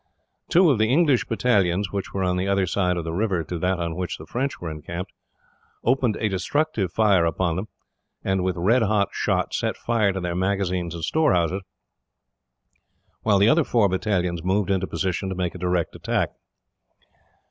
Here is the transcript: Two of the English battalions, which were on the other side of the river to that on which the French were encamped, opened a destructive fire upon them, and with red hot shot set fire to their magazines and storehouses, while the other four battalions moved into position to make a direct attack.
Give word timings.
Two 0.49 0.71
of 0.71 0.79
the 0.79 0.87
English 0.91 1.25
battalions, 1.27 1.91
which 1.91 2.11
were 2.11 2.23
on 2.23 2.35
the 2.35 2.47
other 2.47 2.65
side 2.65 2.97
of 2.97 3.03
the 3.03 3.13
river 3.13 3.43
to 3.43 3.59
that 3.59 3.77
on 3.79 3.95
which 3.95 4.17
the 4.17 4.25
French 4.25 4.59
were 4.59 4.71
encamped, 4.71 5.11
opened 5.83 6.15
a 6.19 6.27
destructive 6.27 6.91
fire 6.91 7.23
upon 7.23 7.55
them, 7.55 7.67
and 8.23 8.43
with 8.43 8.57
red 8.57 8.81
hot 8.81 9.09
shot 9.11 9.53
set 9.53 9.77
fire 9.77 10.11
to 10.11 10.19
their 10.19 10.33
magazines 10.33 10.95
and 10.95 11.03
storehouses, 11.03 11.61
while 13.21 13.37
the 13.37 13.47
other 13.47 13.63
four 13.63 13.87
battalions 13.87 14.41
moved 14.43 14.71
into 14.71 14.87
position 14.87 15.29
to 15.29 15.35
make 15.35 15.53
a 15.53 15.59
direct 15.59 15.95
attack. 15.95 16.29